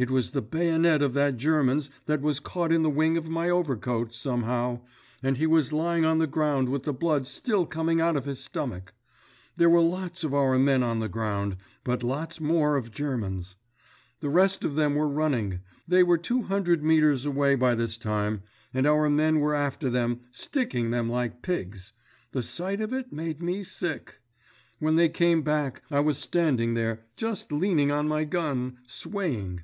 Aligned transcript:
It 0.00 0.12
was 0.12 0.30
the 0.30 0.42
bayonet 0.42 1.02
of 1.02 1.12
that 1.14 1.36
German's 1.38 1.90
that 2.06 2.20
was 2.20 2.38
caught 2.38 2.70
in 2.70 2.84
the 2.84 2.88
wing 2.88 3.16
of 3.16 3.28
my 3.28 3.50
overcoat, 3.50 4.14
somehow—and 4.14 5.36
he 5.38 5.44
was 5.48 5.72
lying 5.72 6.04
on 6.04 6.18
the 6.18 6.28
ground 6.28 6.68
with 6.68 6.84
the 6.84 6.92
blood 6.92 7.26
still 7.26 7.66
coming 7.66 8.00
out 8.00 8.16
of 8.16 8.24
his 8.24 8.38
stomach. 8.38 8.92
There 9.56 9.68
were 9.68 9.80
lots 9.80 10.22
of 10.22 10.32
our 10.32 10.56
men 10.56 10.84
on 10.84 11.00
the 11.00 11.08
ground, 11.08 11.56
but 11.82 12.04
lots 12.04 12.40
more 12.40 12.76
of 12.76 12.92
Germans. 12.92 13.56
The 14.20 14.28
rest 14.28 14.62
of 14.64 14.76
them 14.76 14.94
were 14.94 15.08
running; 15.08 15.62
they 15.88 16.04
were 16.04 16.16
two 16.16 16.42
hundred 16.42 16.84
meters 16.84 17.26
away 17.26 17.56
by 17.56 17.74
this 17.74 17.98
time, 17.98 18.42
and 18.72 18.86
our 18.86 19.10
men 19.10 19.40
were 19.40 19.56
after 19.56 19.90
them, 19.90 20.20
sticking 20.30 20.92
them 20.92 21.08
like 21.08 21.42
pigs.... 21.42 21.92
The 22.30 22.44
sight 22.44 22.80
of 22.80 22.92
it 22.92 23.12
made 23.12 23.42
me 23.42 23.64
sick.... 23.64 24.20
When 24.78 24.94
they 24.94 25.08
came 25.08 25.42
back, 25.42 25.82
I 25.90 25.98
was 25.98 26.18
standing 26.18 26.74
there, 26.74 27.04
just 27.16 27.50
leaning 27.50 27.90
on 27.90 28.06
my 28.06 28.22
gun, 28.22 28.78
swaying 28.86 29.62